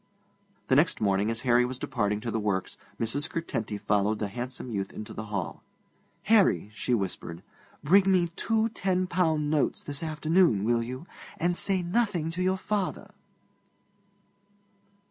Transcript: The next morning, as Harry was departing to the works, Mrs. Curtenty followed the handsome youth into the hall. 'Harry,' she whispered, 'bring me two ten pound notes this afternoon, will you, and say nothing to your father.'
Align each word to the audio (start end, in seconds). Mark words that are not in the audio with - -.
The 0.67 0.75
next 0.75 0.99
morning, 0.99 1.29
as 1.29 1.41
Harry 1.41 1.63
was 1.63 1.77
departing 1.77 2.21
to 2.21 2.31
the 2.31 2.39
works, 2.39 2.75
Mrs. 2.99 3.29
Curtenty 3.29 3.77
followed 3.77 4.17
the 4.17 4.29
handsome 4.29 4.71
youth 4.71 4.91
into 4.91 5.13
the 5.13 5.25
hall. 5.25 5.61
'Harry,' 6.23 6.71
she 6.73 6.95
whispered, 6.95 7.43
'bring 7.83 8.11
me 8.11 8.31
two 8.35 8.69
ten 8.69 9.05
pound 9.05 9.51
notes 9.51 9.83
this 9.83 10.01
afternoon, 10.01 10.63
will 10.63 10.81
you, 10.81 11.05
and 11.37 11.55
say 11.55 11.83
nothing 11.83 12.31
to 12.31 12.41
your 12.41 12.57
father.' 12.57 13.13